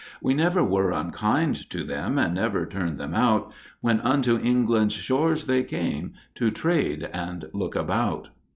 We 0.19 0.33
never 0.33 0.63
were 0.63 0.89
unkind 0.89 1.69
to 1.69 1.83
them 1.83 2.17
and 2.17 2.33
never 2.33 2.65
turned 2.65 2.97
them 2.97 3.13
out 3.13 3.53
When 3.81 3.99
unto 3.99 4.39
England's 4.39 4.95
shores 4.95 5.45
they 5.45 5.63
came, 5.63 6.13
to 6.33 6.49
trade 6.49 7.07
and 7.13 7.47
look 7.53 7.75
about. 7.75 8.29